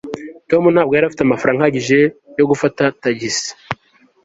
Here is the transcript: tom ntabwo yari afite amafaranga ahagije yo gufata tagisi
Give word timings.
tom 0.49 0.63
ntabwo 0.73 0.91
yari 0.93 1.05
afite 1.05 1.23
amafaranga 1.25 1.59
ahagije 1.61 1.99
yo 2.37 2.45
gufata 2.51 2.83
tagisi 3.01 3.51